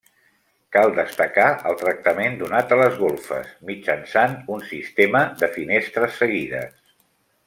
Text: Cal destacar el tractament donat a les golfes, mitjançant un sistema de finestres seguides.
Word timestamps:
Cal 0.75 0.93
destacar 0.99 1.43
el 1.71 1.75
tractament 1.81 2.39
donat 2.39 2.73
a 2.77 2.79
les 2.81 2.97
golfes, 3.03 3.51
mitjançant 3.71 4.33
un 4.55 4.65
sistema 4.73 5.23
de 5.43 5.51
finestres 5.59 6.17
seguides. 6.23 6.81